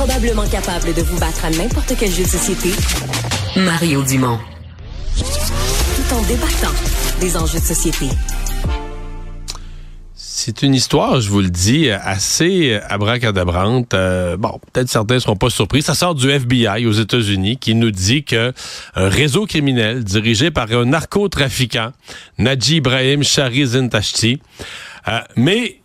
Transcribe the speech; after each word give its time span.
Probablement 0.00 0.48
capable 0.48 0.94
de 0.94 1.02
vous 1.02 1.20
battre 1.20 1.44
à 1.44 1.50
n'importe 1.50 1.92
quel 1.98 2.10
jeu 2.10 2.22
de 2.22 2.28
société, 2.28 2.70
Mario 3.54 4.02
Dumont. 4.02 4.38
Tout 5.14 6.14
en 6.14 6.22
débattant 6.22 6.74
des 7.20 7.36
enjeux 7.36 7.60
de 7.60 7.64
société. 7.64 8.06
C'est 10.14 10.62
une 10.62 10.74
histoire, 10.74 11.20
je 11.20 11.28
vous 11.28 11.42
le 11.42 11.50
dis, 11.50 11.90
assez 11.90 12.80
abracadabrante. 12.88 13.92
Euh, 13.92 14.38
bon, 14.38 14.58
peut-être 14.72 14.88
certains 14.88 15.16
ne 15.16 15.20
seront 15.20 15.36
pas 15.36 15.50
surpris. 15.50 15.82
Ça 15.82 15.94
sort 15.94 16.14
du 16.14 16.30
FBI 16.30 16.86
aux 16.86 16.92
États-Unis 16.92 17.58
qui 17.58 17.74
nous 17.74 17.90
dit 17.90 18.24
que 18.24 18.54
un 18.94 19.08
réseau 19.10 19.44
criminel 19.44 20.02
dirigé 20.02 20.50
par 20.50 20.72
un 20.72 20.86
narcotrafiquant, 20.86 21.92
Naji 22.38 22.76
Ibrahim 22.76 23.22
Shari 23.22 23.66
Zintashti, 23.66 24.40
euh, 25.08 25.20
mais 25.36 25.79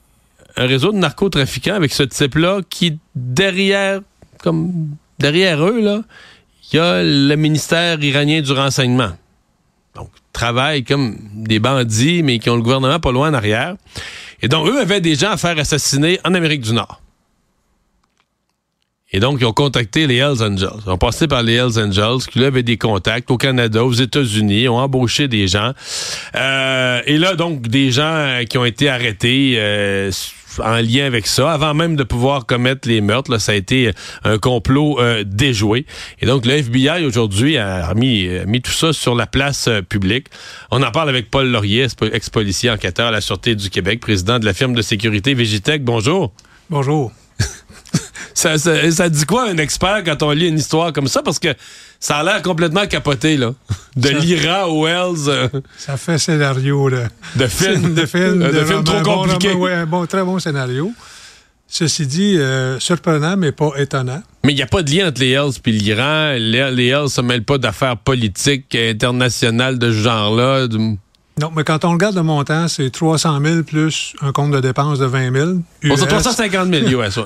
un 0.57 0.67
réseau 0.67 0.91
de 0.91 0.97
narcotrafiquants 0.97 1.75
avec 1.75 1.91
ce 1.93 2.03
type-là 2.03 2.61
qui, 2.69 2.97
derrière, 3.15 4.01
comme 4.41 4.89
derrière 5.19 5.63
eux, 5.63 5.81
là, 5.81 6.01
il 6.71 6.77
y 6.77 6.79
a 6.79 7.03
le 7.03 7.35
ministère 7.35 8.03
iranien 8.03 8.41
du 8.41 8.51
renseignement. 8.51 9.11
Donc, 9.95 10.09
travaillent 10.33 10.83
comme 10.83 11.17
des 11.33 11.59
bandits, 11.59 12.23
mais 12.23 12.39
qui 12.39 12.49
ont 12.49 12.55
le 12.55 12.61
gouvernement 12.61 12.99
pas 12.99 13.11
loin 13.11 13.29
en 13.29 13.33
arrière. 13.33 13.75
Et 14.41 14.47
donc, 14.47 14.67
eux 14.67 14.79
avaient 14.79 15.01
des 15.01 15.15
gens 15.15 15.31
à 15.31 15.37
faire 15.37 15.57
assassiner 15.57 16.19
en 16.25 16.33
Amérique 16.33 16.61
du 16.61 16.73
Nord. 16.73 17.01
Et 19.11 19.19
donc, 19.19 19.37
ils 19.39 19.45
ont 19.45 19.53
contacté 19.53 20.07
les 20.07 20.17
Hells 20.17 20.43
Angels. 20.43 20.81
Ils 20.85 20.89
ont 20.89 20.97
passé 20.97 21.27
par 21.27 21.41
les 21.41 21.53
Hells 21.53 21.79
Angels, 21.79 22.27
qui 22.29 22.39
là 22.39 22.47
avaient 22.47 22.63
des 22.63 22.77
contacts 22.77 23.31
au 23.31 23.37
Canada, 23.37 23.85
aux 23.85 23.93
États-Unis, 23.93 24.67
ont 24.67 24.77
embauché 24.77 25.29
des 25.29 25.47
gens. 25.47 25.71
Euh, 26.35 27.01
et 27.05 27.17
là, 27.17 27.35
donc, 27.35 27.67
des 27.67 27.91
gens 27.91 28.41
qui 28.49 28.57
ont 28.57 28.65
été 28.65 28.89
arrêtés 28.89 29.55
euh, 29.57 30.11
en 30.59 30.77
lien 30.77 31.05
avec 31.05 31.27
ça, 31.27 31.51
avant 31.51 31.73
même 31.73 31.95
de 31.95 32.03
pouvoir 32.03 32.45
commettre 32.45 32.87
les 32.87 33.01
meurtres. 33.01 33.37
Ça 33.37 33.51
a 33.51 33.55
été 33.55 33.91
un 34.23 34.37
complot 34.37 34.99
euh, 34.99 35.23
déjoué. 35.25 35.85
Et 36.21 36.25
donc, 36.25 36.45
le 36.45 36.53
FBI 36.53 37.05
aujourd'hui 37.05 37.57
a 37.57 37.93
mis, 37.93 38.27
mis 38.47 38.61
tout 38.61 38.71
ça 38.71 38.93
sur 38.93 39.15
la 39.15 39.27
place 39.27 39.67
euh, 39.67 39.81
publique. 39.81 40.27
On 40.71 40.81
en 40.83 40.91
parle 40.91 41.09
avec 41.09 41.29
Paul 41.29 41.47
Laurier, 41.47 41.87
ex-policier 42.13 42.69
enquêteur 42.69 43.07
à 43.07 43.11
la 43.11 43.21
Sûreté 43.21 43.55
du 43.55 43.69
Québec, 43.69 43.99
président 43.99 44.39
de 44.39 44.45
la 44.45 44.53
firme 44.53 44.73
de 44.73 44.81
sécurité 44.81 45.33
Végitech. 45.33 45.83
Bonjour. 45.83 46.33
Bonjour. 46.69 47.11
Ça, 48.45 48.57
ça, 48.59 48.91
ça, 48.91 49.09
dit 49.09 49.25
quoi 49.25 49.49
un 49.49 49.57
expert 49.57 50.03
quand 50.05 50.21
on 50.21 50.31
lit 50.31 50.47
une 50.47 50.59
histoire 50.59 50.93
comme 50.93 51.07
ça? 51.07 51.23
Parce 51.23 51.39
que 51.39 51.49
ça 51.99 52.17
a 52.17 52.23
l'air 52.23 52.41
complètement 52.43 52.85
capoté, 52.85 53.37
là. 53.37 53.53
De 53.95 54.09
l'Iran 54.09 54.65
aux 54.65 54.85
Wells. 54.85 55.29
Euh. 55.29 55.47
Ça 55.77 55.97
fait 55.97 56.19
scénario, 56.19 56.89
là. 56.89 57.07
De 57.35 57.47
film. 57.47 57.95
de 57.95 58.05
film. 58.05 58.39
de, 58.43 58.51
de 58.51 58.65
film 58.65 58.83
trop 58.83 59.01
compliqué. 59.01 59.53
Oui, 59.53 59.71
un 59.71 59.85
bon, 59.85 60.05
très 60.05 60.23
bon 60.23 60.37
scénario. 60.37 60.91
Ceci 61.67 62.05
dit, 62.05 62.37
euh, 62.37 62.79
surprenant, 62.79 63.35
mais 63.35 63.51
pas 63.51 63.71
étonnant. 63.77 64.21
Mais 64.43 64.53
il 64.53 64.55
n'y 64.55 64.61
a 64.61 64.67
pas 64.67 64.83
de 64.83 64.91
lien 64.91 65.07
entre 65.07 65.21
les 65.21 65.31
Hells 65.31 65.53
et 65.65 65.71
l'Iran. 65.71 66.33
Les, 66.37 66.71
les 66.71 66.87
Hells 66.87 67.03
ne 67.03 67.07
se 67.07 67.21
mêlent 67.21 67.43
pas 67.43 67.57
d'affaires 67.57 67.97
politiques 67.97 68.75
internationales 68.75 69.79
de 69.79 69.91
ce 69.91 69.97
genre-là. 69.97 70.67
Non, 71.39 71.51
mais 71.53 71.65
quand 71.65 71.83
on 71.83 71.91
regarde 71.91 72.15
le 72.15 72.23
montant, 72.23 72.67
c'est 72.69 72.89
300 72.89 73.41
000 73.43 73.63
plus 73.63 74.13
un 74.21 74.31
compte 74.31 74.51
de 74.51 74.61
dépenses 74.61 74.99
de 74.99 75.05
20 75.05 75.33
000. 75.33 75.49
US. 75.81 75.99
c'est 75.99 76.07
350 76.07 76.73
000 76.73 77.01
US. 77.01 77.19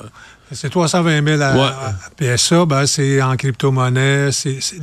C'est 0.52 0.68
320 0.68 1.24
000 1.24 1.40
à, 1.40 1.54
Ouais. 1.54 1.70
Puis 2.16 2.26
ça, 2.36 2.66
ben, 2.66 2.86
c'est 2.86 3.22
en 3.22 3.36
crypto-monnaie. 3.36 4.32
C'est, 4.32 4.58
c'est, 4.60 4.78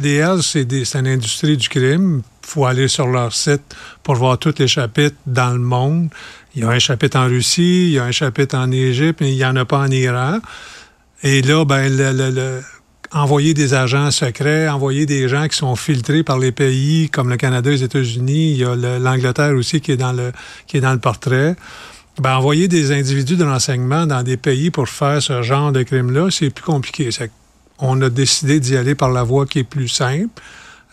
une 0.99 1.07
industrie 1.07 1.57
du 1.57 1.67
crime. 1.67 2.21
Il 2.43 2.47
faut 2.49 2.65
aller 2.65 2.87
sur 2.87 3.07
leur 3.07 3.33
site 3.33 3.75
pour 4.01 4.15
voir 4.15 4.37
tous 4.37 4.55
les 4.59 4.67
chapitres 4.69 5.17
dans 5.25 5.51
le 5.51 5.59
monde. 5.59 6.07
Il 6.55 6.61
y 6.61 6.65
a 6.65 6.69
un 6.69 6.79
chapitre 6.79 7.19
en 7.19 7.25
Russie, 7.25 7.87
il 7.87 7.93
y 7.93 7.99
a 7.99 8.05
un 8.05 8.11
chapitre 8.11 8.57
en 8.57 8.71
Égypte, 8.71 9.19
mais 9.19 9.31
il 9.33 9.35
n'y 9.35 9.45
en 9.45 9.57
a 9.57 9.65
pas 9.65 9.79
en 9.79 9.91
Iran. 9.91 10.39
Et 11.21 11.41
là, 11.41 11.65
ben, 11.65 11.93
le, 11.95 12.13
le- 12.13 12.31
le- 12.31 12.61
envoyer 13.11 13.53
des 13.53 13.73
agents 13.73 14.11
secrets, 14.11 14.67
envoyer 14.69 15.05
des 15.05 15.27
gens 15.29 15.47
qui 15.47 15.57
sont 15.57 15.75
filtrés 15.75 16.23
par 16.23 16.39
les 16.39 16.51
pays 16.51 17.09
comme 17.09 17.29
le 17.29 17.37
Canada, 17.37 17.69
les 17.69 17.83
États-Unis, 17.83 18.51
il 18.51 18.57
y 18.57 18.63
a 18.65 18.75
le- 18.75 18.97
l'Angleterre 18.99 19.53
aussi 19.55 19.81
qui 19.81 19.91
est 19.93 19.97
dans 19.97 20.11
le, 20.11 20.31
qui 20.67 20.77
est 20.77 20.81
dans 20.81 20.93
le 20.93 20.99
portrait. 20.99 21.55
Ben, 22.19 22.35
envoyer 22.35 22.67
des 22.67 22.91
individus 22.91 23.35
de 23.37 23.43
renseignement 23.45 24.07
dans 24.07 24.23
des 24.23 24.37
pays 24.37 24.71
pour 24.71 24.89
faire 24.89 25.21
ce 25.21 25.41
genre 25.43 25.71
de 25.71 25.83
crime-là, 25.83 26.29
c'est 26.31 26.49
plus 26.49 26.63
compliqué. 26.65 27.09
On 27.79 28.01
a 28.01 28.09
décidé 28.09 28.59
d'y 28.59 28.75
aller 28.75 28.95
par 28.95 29.09
la 29.11 29.23
voie 29.23 29.45
qui 29.45 29.59
est 29.59 29.63
plus 29.63 29.87
simple. 29.87 30.29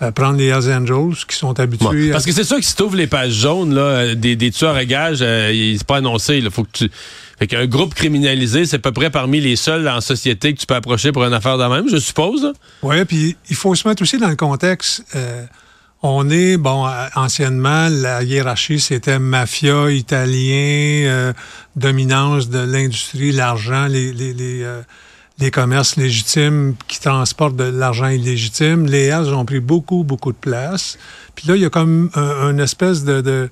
Euh, 0.02 0.10
prendre 0.10 0.36
les 0.38 0.46
Hells 0.46 0.72
Angels 0.72 1.14
qui 1.28 1.36
sont 1.36 1.58
habitués 1.60 1.86
Ouais. 1.86 2.08
à... 2.10 2.12
Parce 2.12 2.24
que 2.26 2.32
c'est 2.32 2.44
ça 2.44 2.56
qui 2.56 2.66
se 2.66 2.74
trouve 2.76 2.96
les 2.96 3.06
pages 3.06 3.32
jaunes 3.32 3.74
là, 3.74 4.14
des, 4.14 4.36
des 4.36 4.50
tueurs 4.50 4.74
à 4.76 4.84
gages, 4.84 5.18
euh, 5.22 5.74
c'est 5.76 5.86
pas 5.86 5.96
annoncé. 5.98 6.38
Il 6.38 6.50
faut 6.50 6.64
que 6.64 6.70
tu. 6.72 6.90
Fait 7.38 7.48
qu'un 7.48 7.66
groupe 7.66 7.94
criminalisé, 7.94 8.64
c'est 8.64 8.76
à 8.76 8.78
peu 8.78 8.92
près 8.92 9.10
parmi 9.10 9.40
les 9.40 9.56
seuls 9.56 9.88
en 9.88 10.00
société 10.00 10.54
que 10.54 10.60
tu 10.60 10.66
peux 10.66 10.74
approcher 10.76 11.10
pour 11.10 11.24
une 11.24 11.32
affaire 11.32 11.58
de 11.58 11.64
même, 11.64 11.88
je 11.90 11.96
suppose. 11.96 12.52
Oui, 12.82 13.04
puis 13.04 13.36
il 13.50 13.56
faut 13.56 13.74
se 13.74 13.88
mettre 13.88 14.02
aussi 14.02 14.18
dans 14.18 14.28
le 14.28 14.36
contexte. 14.36 15.04
euh, 15.16 15.44
on 16.06 16.28
est, 16.28 16.58
bon, 16.58 16.86
euh, 16.86 17.06
anciennement, 17.16 17.88
la 17.90 18.22
hiérarchie, 18.22 18.78
c'était 18.78 19.18
mafia 19.18 19.90
italien, 19.90 21.06
euh, 21.08 21.32
dominance 21.76 22.50
de 22.50 22.58
l'industrie, 22.58 23.32
l'argent, 23.32 23.86
les, 23.86 24.12
les, 24.12 24.32
les, 24.34 24.62
euh, 24.62 24.82
les 25.38 25.50
commerces 25.50 25.96
légitimes 25.96 26.74
qui 26.86 27.00
transportent 27.00 27.56
de 27.56 27.64
l'argent 27.64 28.08
illégitime. 28.08 28.86
Les 28.86 29.06
Hells 29.06 29.34
ont 29.34 29.44
pris 29.44 29.60
beaucoup, 29.60 30.04
beaucoup 30.04 30.32
de 30.32 30.38
place. 30.38 30.96
Puis 31.34 31.48
là, 31.48 31.56
il 31.56 31.62
y 31.62 31.64
a 31.64 31.70
comme 31.70 32.10
un, 32.14 32.50
une 32.50 32.60
espèce 32.60 33.04
de, 33.04 33.20
de, 33.20 33.50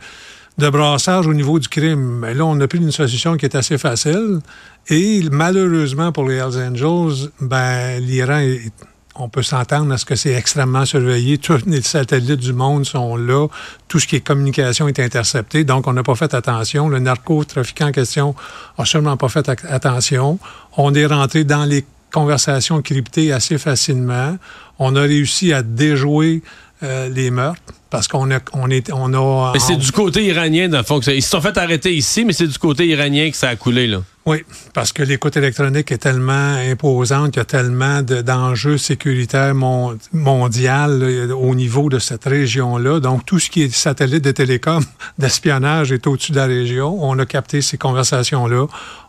de 0.59 0.71
brassage 0.71 1.27
au 1.27 1.35
niveau 1.35 1.59
du 1.59 1.69
crime. 1.69 2.21
Mais 2.21 2.35
là, 2.35 2.45
on 2.45 2.59
a 2.61 2.69
pris 2.69 2.79
une 2.79 2.93
solution 2.93 3.37
qui 3.37 3.47
est 3.47 3.57
assez 3.57 3.79
facile. 3.79 4.41
Et 4.89 5.23
malheureusement 5.31 6.13
pour 6.13 6.29
les 6.29 6.37
Hells 6.37 6.71
Angels, 6.71 7.31
ben, 7.41 8.01
l'Iran 8.01 8.39
est 8.39 8.73
on 9.15 9.29
peut 9.29 9.43
s'entendre 9.43 9.93
à 9.93 9.99
ce 9.99 10.05
que 10.05 10.15
c'est 10.15 10.33
extrêmement 10.33 10.85
surveillé. 10.85 11.39
Tous 11.39 11.61
les 11.67 11.83
satellites 11.83 12.41
du 12.41 12.53
monde 12.53 12.87
sont 12.87 13.17
là. 13.17 13.49
Tout 13.89 13.99
ce 13.99 14.07
qui 14.07 14.17
est 14.17 14.21
communication 14.21 14.89
est 14.89 14.99
intercepté. 14.99 15.65
Donc, 15.65 15.87
on 15.87 15.93
n'a 15.93 16.03
pas 16.03 16.15
fait 16.15 16.33
attention. 16.35 16.89
Le 16.89 16.99
narcotrafiquant 16.99 17.89
en 17.89 17.93
question 17.93 18.35
a 18.79 18.85
sûrement 18.85 19.17
pas 19.17 19.29
fait 19.29 19.49
attention. 19.69 20.39
On 20.77 20.95
est 20.95 21.07
rentré 21.07 21.45
dans 21.45 21.65
les 21.65 21.85
conversations 22.13 22.81
cryptées 22.81 23.33
assez 23.33 23.59
facilement. 23.59 24.37
On 24.79 24.97
a 24.97 25.03
réussi 25.03 25.53
à 25.53 25.63
déjouer 25.63 26.43
euh, 26.83 27.09
les 27.09 27.31
meurtres 27.31 27.75
parce 27.93 28.09
qu'on 28.09 28.29
a, 28.33 28.39
on 28.55 28.69
est, 28.71 28.91
on 28.93 29.13
a. 29.15 29.53
Mais 29.53 29.61
c'est 29.61 29.77
du 29.77 29.93
côté 29.93 30.25
iranien, 30.25 30.69
dans 30.69 30.79
le 30.79 30.85
fond. 30.85 30.99
Ils 31.01 31.23
se 31.23 31.29
sont 31.31 31.41
fait 31.43 31.57
arrêter 31.59 31.95
ici, 31.95 32.25
mais 32.25 32.33
c'est 32.33 32.49
du 32.49 32.59
côté 32.59 32.87
iranien 32.89 33.31
que 33.31 33.37
ça 33.37 33.51
a 33.51 33.57
coulé, 33.57 33.87
là. 33.87 34.03
Oui, 34.25 34.39
parce 34.73 34.93
que 34.93 35.03
l'écoute 35.03 35.37
électronique 35.37 35.91
est 35.91 35.99
tellement 35.99 36.55
imposante, 36.71 37.35
il 37.35 37.39
y 37.41 37.43
a 37.43 37.45
tellement 37.45 38.03
de- 38.03 38.23
d'enjeux 38.23 38.79
sécuritaires 38.79 39.53
mon, 39.53 39.99
mondial 40.13 41.01
là, 41.01 41.37
au 41.37 41.57
niveau 41.57 41.89
de 41.89 41.99
cette 41.99 42.25
région-là. 42.25 43.01
Donc, 43.01 43.27
tout 43.27 43.41
ce 43.41 43.51
qui 43.51 43.63
est 43.63 43.75
satellite 43.75 44.23
de 44.23 44.31
télécom, 44.31 44.85
d'espionnage 45.19 45.91
est 45.91 46.07
au-dessus 46.07 46.31
de 46.31 46.37
la 46.37 46.47
région. 46.47 46.97
On 47.03 47.19
a 47.19 47.27
capté 47.27 47.63
ces 47.63 47.79
conversations-là. 47.79 48.67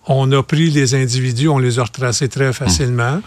On 0.07 0.31
a 0.31 0.41
pris 0.43 0.69
les 0.71 0.95
individus, 0.95 1.47
on 1.47 1.59
les 1.59 1.77
a 1.79 1.83
retracés 1.83 2.27
très 2.27 2.51
facilement. 2.51 3.21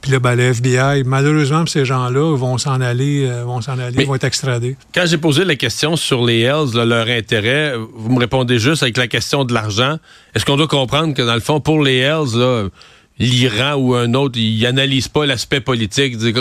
Puis 0.00 0.12
là, 0.12 0.18
ben, 0.20 0.34
le 0.34 0.44
FBI, 0.44 1.02
malheureusement, 1.04 1.66
ces 1.66 1.84
gens-là 1.84 2.36
vont 2.36 2.56
s'en 2.56 2.80
aller, 2.80 3.26
euh, 3.28 3.44
vont 3.44 3.60
s'en 3.60 3.78
aller, 3.78 3.96
Mais- 3.98 4.04
vont 4.04 4.14
être 4.14 4.24
extradés. 4.24 4.76
Quand 4.94 5.01
j'ai 5.06 5.18
posé 5.18 5.44
la 5.44 5.56
question 5.56 5.96
sur 5.96 6.24
les 6.24 6.40
Hells, 6.40 6.74
leur 6.74 7.08
intérêt, 7.08 7.74
vous 7.94 8.10
me 8.10 8.18
répondez 8.18 8.58
juste 8.58 8.82
avec 8.82 8.96
la 8.96 9.08
question 9.08 9.44
de 9.44 9.52
l'argent. 9.52 9.98
Est-ce 10.34 10.44
qu'on 10.44 10.56
doit 10.56 10.68
comprendre 10.68 11.14
que, 11.14 11.22
dans 11.22 11.34
le 11.34 11.40
fond, 11.40 11.60
pour 11.60 11.82
les 11.82 11.98
Hells, 11.98 12.70
l'Iran 13.18 13.74
ou 13.74 13.94
un 13.94 14.14
autre, 14.14 14.38
ils 14.38 14.62
n'analysent 14.62 15.08
pas 15.08 15.26
l'aspect 15.26 15.60
politique? 15.60 16.16
Disent, 16.16 16.34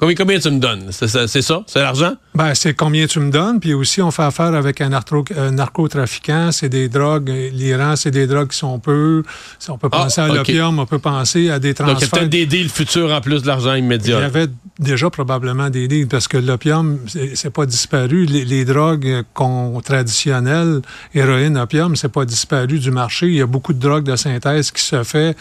Combien, 0.00 0.14
combien, 0.14 0.38
tu 0.38 0.50
me 0.50 0.58
donnes? 0.58 0.86
C'est 0.92 1.08
ça? 1.08 1.62
C'est 1.66 1.80
l'argent? 1.82 2.14
Ben, 2.34 2.54
c'est 2.54 2.72
combien 2.72 3.06
tu 3.06 3.20
me 3.20 3.30
donnes. 3.30 3.60
Puis 3.60 3.74
aussi, 3.74 4.00
on 4.00 4.10
fait 4.10 4.22
affaire 4.22 4.54
avec 4.54 4.80
un 4.80 4.90
un 4.92 5.50
narcotrafiquant. 5.50 6.52
C'est 6.52 6.70
des 6.70 6.88
drogues. 6.88 7.28
euh, 7.30 7.50
L'Iran, 7.52 7.96
c'est 7.96 8.10
des 8.10 8.26
drogues 8.26 8.48
qui 8.48 8.56
sont 8.56 8.78
peu. 8.78 9.22
On 9.68 9.76
peut 9.76 9.90
Ah, 9.92 9.98
penser 10.04 10.22
à 10.22 10.28
ok. 10.30 10.36
l'opium, 10.36 10.78
on 10.78 10.86
peut 10.86 10.98
penser 10.98 11.50
à 11.50 11.58
des 11.58 11.74
Donc, 11.74 11.80
il 11.80 11.90
y 11.90 11.92
a 11.92 11.94
transferts. 11.96 12.10
peut-être 12.18 12.30
des 12.30 12.46
deals 12.46 12.70
futurs 12.70 13.12
en 13.12 13.20
plus 13.20 13.42
de 13.42 13.46
l'argent 13.46 13.74
Il 13.74 13.82
y 13.82 13.84
immédiat. 13.84 14.24
avait 14.24 14.48
déjà 14.78 15.10
probablement 15.10 15.68
des 15.68 15.86
deals 15.86 16.08
parce 16.08 16.28
que 16.28 16.38
l'opium, 16.38 16.98
c'est 17.34 17.50
pas 17.52 17.66
disparu. 17.66 18.24
Les, 18.24 18.46
les 18.46 18.64
drogues 18.64 19.06
euh, 19.06 19.22
qu'on- 19.34 19.80
traditionnelles, 19.82 20.80
héroïne, 21.14 21.58
opium, 21.58 21.94
c'est 21.94 22.08
pas 22.12 22.24
disparu 22.24 22.78
du 22.78 22.90
marché. 22.90 23.26
Il 23.26 23.34
y 23.34 23.42
a 23.42 23.46
beaucoup 23.46 23.74
de 23.74 23.78
drogues 23.80 24.04
de 24.04 24.16
synthèse 24.16 24.70
qui 24.70 24.82
se 24.82 25.02
fait 25.02 25.36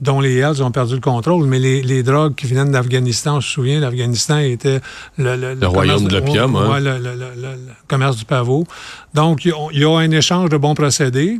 dont 0.00 0.20
les 0.20 0.36
Hells 0.36 0.62
ont 0.62 0.70
perdu 0.70 0.94
le 0.94 1.00
contrôle, 1.00 1.46
mais 1.46 1.58
les, 1.58 1.82
les 1.82 2.02
drogues 2.02 2.34
qui 2.34 2.46
viennent 2.46 2.72
d'Afghanistan, 2.72 3.36
on 3.36 3.40
se 3.40 3.48
souvient, 3.50 3.80
l'Afghanistan 3.80 4.38
était 4.38 4.80
le, 5.18 5.36
le, 5.36 5.54
Le 5.54 5.66
royaume 5.66 6.08
de 6.08 6.16
l'opium, 6.18 6.56
hein. 6.56 6.72
ouais, 6.72 6.80
le, 6.80 6.98
commerce 7.88 8.16
du 8.16 8.24
pavot. 8.24 8.66
Donc, 9.14 9.44
il 9.44 9.48
y 9.48 9.52
a- 9.52 9.56
il 9.72 9.78
y, 9.80 9.84
a 9.84 9.90
un 9.96 10.10
échange 10.10 10.50
de 10.50 10.56
bons 10.56 10.74
procédés 10.74 11.38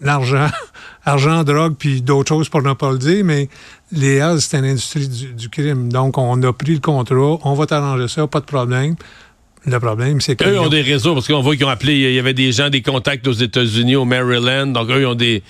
l'argent, 0.00 0.46
argent, 1.04 1.42
drogue, 1.44 1.74
puis 1.78 2.02
d'autres 2.02 2.28
choses 2.28 2.48
pour 2.48 2.62
ne 2.62 2.72
pas 2.72 2.92
le 2.92 2.98
dire, 2.98 3.24
mais 3.24 3.48
les 3.92 4.16
Hells, 4.16 4.40
c'est 4.40 4.58
une 4.58 4.64
industrie 4.64 5.08
du, 5.08 5.34
du 5.34 5.48
crime. 5.48 5.90
Donc, 5.92 6.18
on 6.18 6.40
a 6.42 6.52
pris 6.52 6.74
le 6.74 6.80
contrat, 6.80 7.38
on 7.44 7.54
va 7.54 7.66
t'arranger 7.66 8.08
ça, 8.08 8.26
pas 8.26 8.40
de 8.40 8.44
problème. 8.44 8.94
Le 9.66 9.80
problème, 9.80 10.20
c'est 10.20 10.36
que... 10.36 10.44
Eux 10.44 10.60
ont 10.60 10.68
des 10.68 10.82
réseaux, 10.82 11.14
parce 11.14 11.26
qu'on 11.26 11.42
voit 11.42 11.56
qu'ils 11.56 11.64
ont 11.66 11.68
appelé, 11.68 11.94
il 11.94 12.14
y 12.14 12.18
avait 12.18 12.32
des 12.32 12.52
gens, 12.52 12.70
des 12.70 12.80
contacts 12.80 13.26
aux 13.26 13.32
États-Unis, 13.32 13.96
au 13.96 14.04
Maryland, 14.04 14.68
donc 14.68 14.88
eux, 14.88 15.00
ils 15.00 15.06
ont 15.06 15.14
des, 15.16 15.42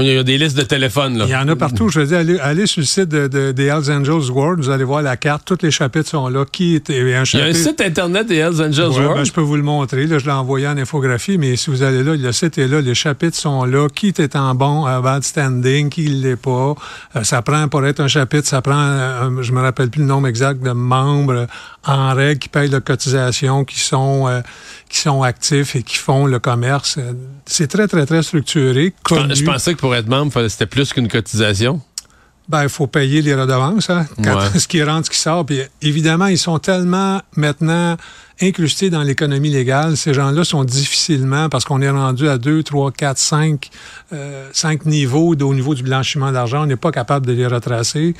il 0.00 0.06
y 0.06 0.16
a 0.16 0.22
des 0.22 0.38
listes 0.38 0.56
de 0.56 0.62
téléphones. 0.62 1.18
Là. 1.18 1.24
Il 1.26 1.30
y 1.30 1.36
en 1.36 1.46
a 1.48 1.54
partout. 1.56 1.88
Je 1.90 2.00
veux 2.00 2.06
dire, 2.06 2.18
allez, 2.18 2.38
allez 2.38 2.66
sur 2.66 2.80
le 2.80 2.86
site 2.86 3.08
de, 3.10 3.28
de- 3.28 3.52
des 3.52 3.64
Hells 3.66 3.90
Angels 3.92 4.30
World, 4.30 4.60
vous 4.64 4.70
allez 4.70 4.84
voir 4.84 5.02
la 5.02 5.18
carte, 5.18 5.42
tous 5.44 5.58
les 5.62 5.70
chapitres 5.70 6.08
sont 6.08 6.28
là. 6.28 6.44
Qui 6.50 6.76
était 6.76 6.94
a 6.94 6.96
un 6.96 7.02
Il 7.02 7.10
y 7.10 7.14
a 7.14 7.20
un 7.20 7.24
chapitre- 7.24 7.58
site 7.58 7.80
Internet 7.82 8.26
des 8.26 8.36
Hells 8.36 8.62
Angels 8.62 8.86
Ouais, 8.88 8.98
World. 9.00 9.16
ben, 9.18 9.24
je 9.24 9.32
peux 9.32 9.42
vous 9.42 9.56
le 9.56 9.62
montrer. 9.62 10.06
Là, 10.06 10.18
je 10.18 10.24
l'ai 10.24 10.32
envoyé 10.32 10.66
en 10.66 10.78
infographie, 10.78 11.36
mais 11.36 11.56
si 11.56 11.68
vous 11.68 11.82
allez 11.82 12.02
là, 12.02 12.16
le 12.16 12.32
site 12.32 12.56
est 12.56 12.68
là, 12.68 12.80
les 12.80 12.94
chapitres 12.94 13.36
sont 13.36 13.64
là. 13.64 13.88
Qui 13.94 14.14
est 14.16 14.34
en 14.34 14.54
bon, 14.54 14.86
euh, 14.86 15.00
bad 15.00 15.22
standing, 15.24 15.90
qui 15.90 16.08
ne 16.08 16.22
l'est 16.22 16.36
pas. 16.36 16.74
Euh, 17.16 17.22
ça 17.24 17.42
prend, 17.42 17.68
pour 17.68 17.84
être 17.84 18.00
un 18.00 18.08
chapitre, 18.08 18.48
ça 18.48 18.62
prend, 18.62 18.74
euh, 18.78 19.42
je 19.42 19.52
me 19.52 19.60
rappelle 19.60 19.90
plus 19.90 20.00
le 20.00 20.06
nombre 20.06 20.26
exact 20.28 20.62
de 20.62 20.70
membres 20.70 21.32
euh, 21.34 21.46
en 21.84 22.14
règle 22.14 22.38
qui 22.38 22.48
payent 22.48 22.70
la 22.70 22.80
cotisation, 22.80 23.64
qui 23.64 23.78
sont, 23.80 24.26
euh, 24.28 24.40
qui 24.88 25.00
sont 25.00 25.22
actifs 25.22 25.76
et 25.76 25.82
qui 25.82 25.96
font 25.98 26.24
le 26.26 26.38
commerce. 26.38 26.96
Euh, 26.98 27.12
C'est 27.44 27.66
très, 27.66 27.88
très, 27.88 28.06
très 28.06 28.22
structuré. 28.22 28.94
Connu. 29.02 29.34
je 29.34 29.44
pensais 29.44 29.74
que 29.74 29.81
pour 29.82 29.96
être 29.96 30.06
membre, 30.08 30.46
c'était 30.48 30.66
plus 30.66 30.92
qu'une 30.92 31.08
cotisation? 31.08 31.80
Ben, 32.48 32.62
il 32.62 32.68
faut 32.68 32.86
payer 32.86 33.20
les 33.20 33.34
redevances, 33.34 33.90
hein, 33.90 34.06
quand, 34.22 34.36
Ouais. 34.36 34.58
ce 34.58 34.68
qui 34.68 34.80
rentre, 34.82 35.06
ce 35.06 35.10
qui 35.10 35.18
sort. 35.18 35.44
Puis 35.44 35.60
évidemment, 35.80 36.26
ils 36.26 36.38
sont 36.38 36.58
tellement 36.60 37.20
maintenant 37.36 37.96
incrustés 38.40 38.90
dans 38.90 39.02
l'économie 39.02 39.50
légale. 39.50 39.96
Ces 39.96 40.14
gens-là 40.14 40.44
sont 40.44 40.62
difficilement, 40.64 41.48
parce 41.48 41.64
qu'on 41.64 41.80
est 41.82 41.90
rendu 41.90 42.28
à 42.28 42.38
2, 42.38 42.62
3, 42.62 42.92
4, 42.92 43.18
5, 43.18 43.70
euh, 44.12 44.48
cinq 44.52 44.86
niveaux 44.86 45.34
de- 45.34 45.42
au 45.44 45.54
niveau 45.54 45.74
du 45.74 45.82
blanchiment 45.82 46.30
d'argent. 46.30 46.62
On 46.62 46.66
n'est 46.66 46.76
pas 46.76 46.92
capable 46.92 47.26
de 47.26 47.32
les 47.32 47.46
retracer. 47.46 48.14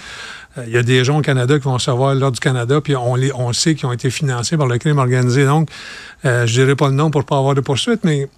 Euh, 0.59 0.65
Il 0.67 0.73
y 0.73 0.77
a 0.79 0.83
des 0.83 1.05
gens 1.05 1.19
au 1.19 1.23
Canada 1.23 1.59
qui 1.59 1.65
vont 1.65 1.75
recevoir 1.75 2.15
l'ordre 2.15 2.35
du 2.35 2.41
Canada, 2.41 2.81
puis 2.81 2.95
on, 2.97 3.15
les, 3.15 3.33
on 3.35 3.53
sait 3.53 3.75
qu'ils 3.77 3.87
ont 3.87 3.93
été 3.93 4.11
financés 4.11 4.57
par 4.57 4.67
le 4.67 4.79
crime 4.79 4.99
organisé. 4.99 5.45
Donc, 5.47 5.69
euh, 6.25 6.47
je 6.47 6.53
dirais 6.61 6.77
pas 6.77 6.89
le 6.89 6.95
nom 6.95 7.11
pour 7.11 7.25
pas 7.25 7.39
avoir 7.39 7.55
de 7.55 7.61
poursuite, 7.61 8.01
mais 8.05 8.29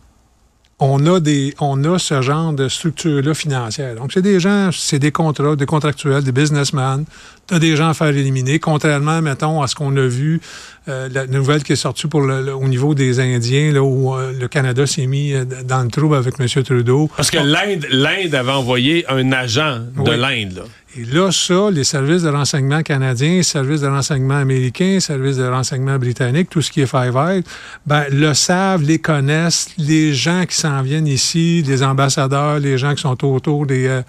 on 0.80 1.06
a 1.06 1.20
des 1.20 1.54
on 1.60 1.82
a 1.84 1.98
ce 1.98 2.20
genre 2.20 2.52
de 2.52 2.68
structure-là 2.68 3.32
financière. 3.34 3.94
Donc, 3.94 4.12
c'est 4.12 4.22
des 4.22 4.40
gens, 4.40 4.70
c'est 4.72 4.98
des 4.98 5.12
contrats, 5.12 5.54
des 5.56 5.66
contractuels, 5.66 6.24
des 6.24 6.32
businessmen. 6.32 7.04
Tu 7.46 7.54
as 7.54 7.58
des 7.58 7.76
gens 7.76 7.90
à 7.90 7.94
faire 7.94 8.08
éliminer, 8.08 8.58
contrairement, 8.58 9.20
mettons, 9.22 9.62
à 9.62 9.66
ce 9.68 9.74
qu'on 9.74 9.94
a 9.96 10.06
vu, 10.06 10.40
euh, 10.88 11.08
la 11.12 11.26
nouvelle 11.26 11.62
qui 11.62 11.72
est 11.74 11.76
sortie 11.76 12.06
pour 12.06 12.22
le, 12.22 12.42
le- 12.42 12.54
au 12.54 12.66
niveau 12.68 12.94
des 12.94 13.20
Indiens, 13.20 13.70
là, 13.72 13.82
où 13.82 14.14
euh, 14.14 14.32
le 14.38 14.48
Canada 14.48 14.86
s'est 14.86 15.06
mis 15.06 15.32
euh, 15.32 15.44
dans 15.64 15.82
le 15.82 15.88
trouble 15.90 16.16
avec 16.16 16.34
M. 16.40 16.46
Trudeau. 16.64 17.10
Parce 17.16 17.30
que 17.30 17.38
l'Inde, 17.38 17.86
l'Inde 17.90 18.34
avait 18.34 18.50
envoyé 18.52 19.04
un 19.10 19.30
agent 19.32 19.80
de 19.96 20.10
Oui. 20.10 20.16
l'Inde. 20.18 20.64
Là. 20.96 21.02
Et 21.02 21.04
là, 21.14 21.30
ça, 21.32 21.70
les 21.70 21.84
services 21.84 22.22
de 22.22 22.28
renseignement 22.28 22.82
canadiens, 22.82 23.28
les 23.36 23.42
services 23.42 23.80
de 23.80 23.86
renseignement 23.88 24.36
américains, 24.36 24.84
les 24.84 25.00
services 25.00 25.36
de 25.36 25.46
renseignement 25.46 25.98
britanniques, 25.98 26.50
tout 26.50 26.62
ce 26.62 26.70
qui 26.70 26.80
est 26.82 26.86
Five 26.86 27.16
Eyes, 27.16 27.42
ben, 27.86 28.04
le 28.10 28.34
savent, 28.34 28.82
les 28.82 28.98
connaissent. 28.98 29.68
Les 29.78 30.14
gens 30.14 30.44
qui 30.46 30.56
s'en 30.56 30.82
viennent 30.82 31.06
ici, 31.06 31.62
les 31.66 31.82
ambassadeurs, 31.82 32.58
les 32.60 32.78
gens 32.78 32.94
qui 32.94 33.02
sont 33.02 33.24
autour 33.24 33.66
des, 33.66 33.86
euh, 33.86 34.02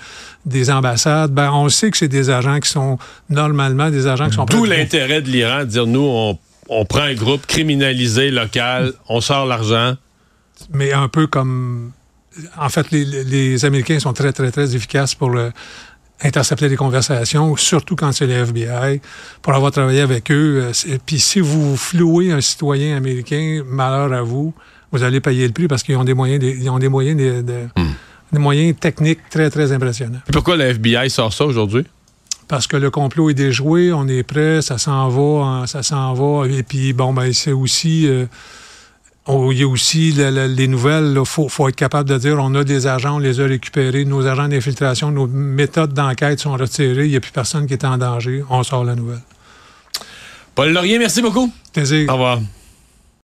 des 0.46 0.70
ambassades, 0.70 1.32
ben, 1.32 1.52
on 1.52 1.70
sait 1.70 1.92
que 1.92 1.98
c'est 1.98 2.08
des 2.08 2.30
agents 2.30 2.60
qui 2.60 2.70
sont 2.70 2.98
normalement 3.30 3.90
des 3.90 4.08
agents 4.08 4.30
qui 4.30 4.36
sont 4.36 4.46
D'où 4.46 4.66
l'intérêt 4.66 5.22
de 5.22 5.30
l'Iran 5.30 5.60
de 5.62 5.66
dire 5.66 5.88
nous, 5.88 6.02
on, 6.08 6.38
on 6.70 6.86
prend 6.86 7.02
un 7.02 7.14
groupe 7.16 7.46
criminalisé 7.46 8.32
local, 8.32 8.94
on 9.10 9.22
sort 9.22 9.46
l'argent. 9.46 9.96
mais 10.74 10.94
un 10.94 11.08
peu 11.08 11.28
comme. 11.28 11.92
En 12.60 12.68
fait, 12.68 12.92
les, 12.92 13.06
les 13.24 13.64
Américains 13.64 13.98
sont 14.00 14.12
très, 14.12 14.34
très, 14.34 14.52
très 14.52 14.76
efficaces 14.76 15.16
pour 15.16 15.30
le- 15.30 15.54
intercepter 16.24 16.70
les 16.70 16.76
conversations, 16.78 17.56
surtout 17.56 17.96
quand 17.96 18.12
c'est 18.12 18.26
le 18.28 18.34
FBI, 18.34 19.02
pour 19.42 19.54
avoir 19.54 19.72
travaillé 19.72 20.02
avec 20.02 20.32
eux. 20.32 20.64
euh, 20.88 20.98
Puis 21.06 21.20
si 21.20 21.40
vous 21.40 21.76
flouez 21.76 22.32
un 22.32 22.42
citoyen 22.42 22.96
américain, 22.98 23.64
malheur 23.68 24.14
à 24.14 24.22
vous, 24.22 24.54
vous 24.92 25.04
allez 25.04 25.20
payer 25.20 25.46
le 25.48 25.54
prix 25.54 25.68
parce 25.68 25.84
qu'ils 25.84 25.98
ont 25.98 26.04
des 26.06 26.14
moyens, 26.14 26.40
des- 26.40 26.58
ils 26.58 26.70
ont 26.70 26.80
des 26.80 26.88
moyens, 26.90 27.18
de, 27.20 27.42
de- 27.42 27.68
des 28.32 28.40
moyens 28.40 28.76
techniques 28.80 29.20
très, 29.30 29.50
très 29.50 29.72
impressionnants. 29.72 30.20
Puis 30.26 30.32
pourquoi 30.34 30.56
le 30.56 30.64
FBI 30.66 31.10
sort 31.10 31.34
ça 31.34 31.46
aujourd'hui? 31.46 31.84
Parce 32.48 32.68
que 32.68 32.78
le 32.78 32.92
complot 32.92 33.32
est 33.32 33.34
déjoué, 33.34 33.92
on 33.92 34.08
est 34.08 34.24
prêt, 34.24 34.62
ça 34.62 34.78
s'en 34.78 35.10
va, 35.10 35.46
hein, 35.46 35.68
ça 35.68 35.84
s'en 35.84 36.14
va. 36.14 36.48
Et 36.48 36.64
puis, 36.64 36.94
bon, 36.94 37.14
ben, 37.14 37.34
c'est 37.34 37.52
aussi. 37.52 38.08
euh, 38.08 38.26
on- 39.28 39.52
il 39.52 39.60
y 39.60 39.64
a 39.64 39.68
aussi 39.68 40.12
le- 40.12 40.30
le- 40.32 40.48
les 40.48 40.68
nouvelles. 40.68 41.16
Il 41.18 41.26
faut, 41.26 41.50
faut 41.50 41.68
être 41.70 41.76
capable 41.76 42.10
de 42.10 42.18
dire 42.18 42.38
on 42.40 42.54
a 42.56 42.64
des 42.64 42.88
agents, 42.88 43.16
on 43.16 43.20
les 43.20 43.40
a 43.40 43.46
récupérés, 43.46 44.06
nos 44.06 44.26
agents 44.28 44.48
d'infiltration, 44.48 45.12
nos 45.12 45.28
méthodes 45.28 45.94
d'enquête 45.94 46.40
sont 46.40 46.54
retirées, 46.54 47.06
il 47.06 47.12
n'y 47.12 47.16
a 47.16 47.20
plus 47.22 47.32
personne 47.32 47.66
qui 47.68 47.74
est 47.74 47.86
en 47.86 47.98
danger. 47.98 48.44
On 48.50 48.64
sort 48.64 48.84
la 48.84 48.96
nouvelle. 48.96 49.22
Paul 50.54 50.72
Laurier, 50.72 50.98
merci 51.00 51.22
beaucoup. 51.22 51.52
Plaisir. 51.74 52.10
Au 52.10 52.14
revoir. 52.14 52.40